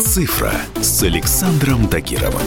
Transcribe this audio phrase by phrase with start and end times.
[0.00, 2.42] «Цифра» с Александром Тагировым.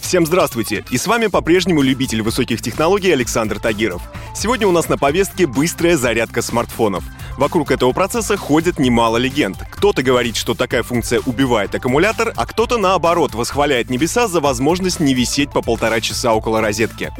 [0.00, 0.84] Всем здравствуйте!
[0.90, 4.02] И с вами по-прежнему любитель высоких технологий Александр Тагиров.
[4.34, 7.04] Сегодня у нас на повестке быстрая зарядка смартфонов.
[7.36, 9.58] Вокруг этого процесса ходит немало легенд.
[9.70, 15.14] Кто-то говорит, что такая функция убивает аккумулятор, а кто-то наоборот восхваляет небеса за возможность не
[15.14, 17.10] висеть по полтора часа около розетки.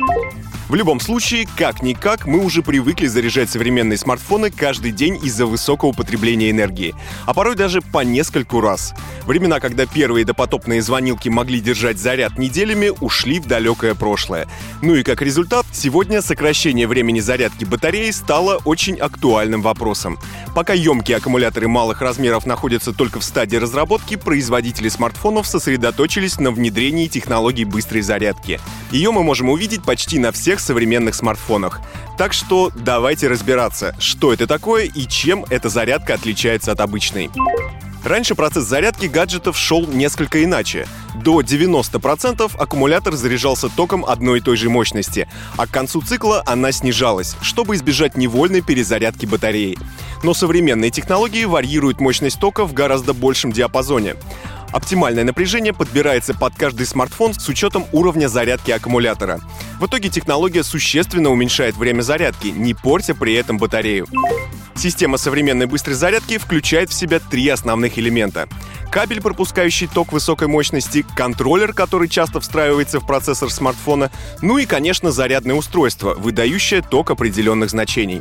[0.72, 6.50] В любом случае, как-никак, мы уже привыкли заряжать современные смартфоны каждый день из-за высокого потребления
[6.50, 6.94] энергии,
[7.26, 8.94] а порой даже по нескольку раз.
[9.26, 14.49] Времена, когда первые допотопные звонилки могли держать заряд неделями, ушли в далекое прошлое.
[14.81, 20.01] Ну и как результат, сегодня сокращение времени зарядки батареи стало очень актуальным вопросом.
[20.54, 27.06] Пока емкие аккумуляторы малых размеров находятся только в стадии разработки, производители смартфонов сосредоточились на внедрении
[27.06, 28.61] технологий быстрой зарядки.
[28.90, 31.80] Ее мы можем увидеть почти на всех современных смартфонах.
[32.19, 37.30] Так что давайте разбираться, что это такое и чем эта зарядка отличается от обычной.
[38.05, 40.86] Раньше процесс зарядки гаджетов шел несколько иначе.
[41.14, 46.72] До 90% аккумулятор заряжался током одной и той же мощности, а к концу цикла она
[46.72, 49.78] снижалась, чтобы избежать невольной перезарядки батареи.
[50.25, 54.16] Но современные технологии варьируют мощность тока в гораздо большем диапазоне.
[54.72, 59.39] Оптимальное напряжение подбирается под каждый смартфон с учетом уровня зарядки аккумулятора.
[59.78, 64.06] В итоге технология существенно уменьшает время зарядки, не портя при этом батарею.
[64.75, 68.48] Система современной быстрой зарядки включает в себя три основных элемента.
[68.91, 74.11] Кабель, пропускающий ток высокой мощности, контроллер, который часто встраивается в процессор смартфона,
[74.43, 78.20] ну и, конечно, зарядное устройство, выдающее ток определенных значений.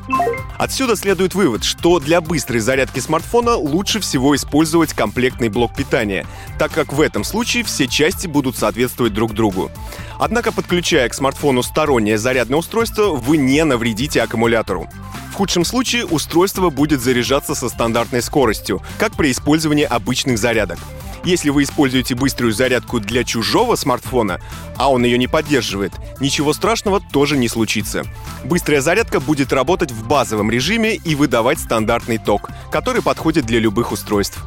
[0.57, 6.25] Отсюда следует вывод, что для быстрой зарядки смартфона лучше всего использовать комплектный блок питания,
[6.57, 9.71] так как в этом случае все части будут соответствовать друг другу.
[10.19, 14.87] Однако, подключая к смартфону стороннее зарядное устройство, вы не навредите аккумулятору.
[15.31, 20.77] В худшем случае устройство будет заряжаться со стандартной скоростью, как при использовании обычных зарядок.
[21.23, 24.41] Если вы используете быструю зарядку для чужого смартфона,
[24.75, 28.05] а он ее не поддерживает, ничего страшного тоже не случится.
[28.43, 33.93] Быстрая зарядка будет работать в базовом режиме и выдавать стандартный ток, который подходит для любых
[33.93, 34.43] устройств.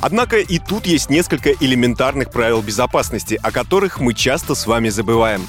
[0.00, 5.42] Однако и тут есть несколько элементарных правил безопасности, о которых мы часто с вами забываем.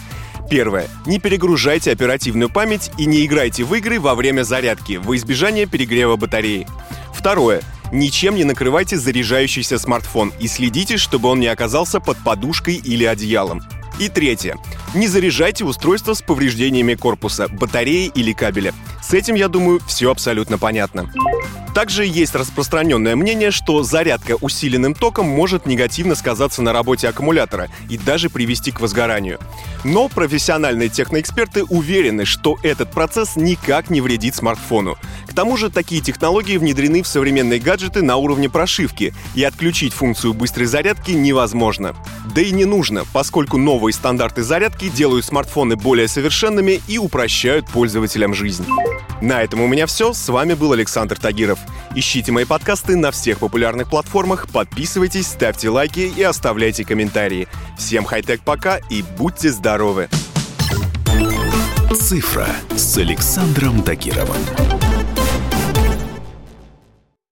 [0.49, 0.87] Первое.
[1.05, 6.15] Не перегружайте оперативную память и не играйте в игры во время зарядки, во избежание перегрева
[6.15, 6.67] батареи.
[7.13, 7.61] Второе.
[7.91, 13.61] Ничем не накрывайте заряжающийся смартфон и следите, чтобы он не оказался под подушкой или одеялом.
[13.99, 14.57] И третье.
[14.95, 18.73] Не заряжайте устройство с повреждениями корпуса, батареи или кабеля.
[19.13, 21.07] С этим, я думаю, все абсолютно понятно.
[21.75, 27.99] Также есть распространенное мнение, что зарядка усиленным током может негативно сказаться на работе аккумулятора и
[27.99, 29.37] даже привести к возгоранию.
[29.83, 34.97] Но профессиональные техноэксперты уверены, что этот процесс никак не вредит смартфону.
[35.33, 40.35] К тому же такие технологии внедрены в современные гаджеты на уровне прошивки, и отключить функцию
[40.35, 41.95] быстрой зарядки невозможно.
[42.35, 48.35] Да и не нужно, поскольку новые стандарты зарядки делают смартфоны более совершенными и упрощают пользователям
[48.35, 48.63] жизнь.
[49.23, 50.13] На этом у меня все.
[50.13, 51.57] С вами был Александр Тагиров.
[51.95, 57.47] Ищите мои подкасты на всех популярных платформах, подписывайтесь, ставьте лайки и оставляйте комментарии.
[57.75, 60.09] Всем хай-тек пока и будьте здоровы!
[61.99, 64.37] «Цифра» с Александром Тагировым.